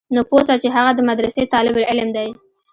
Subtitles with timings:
[0.13, 2.27] نو پوه سه چې هغه د مدرسې طالب العلم دى.